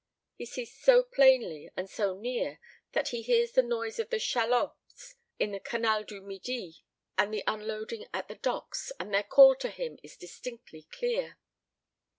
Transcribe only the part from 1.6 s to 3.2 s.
and so near that